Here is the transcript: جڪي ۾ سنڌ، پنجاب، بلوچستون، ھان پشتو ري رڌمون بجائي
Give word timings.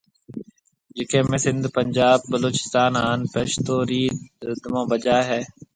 جڪي 0.95 1.21
۾ 1.27 1.37
سنڌ، 1.45 1.61
پنجاب، 1.77 2.17
بلوچستون، 2.31 2.93
ھان 3.01 3.19
پشتو 3.31 3.75
ري 3.89 4.03
رڌمون 4.47 4.85
بجائي 4.91 5.41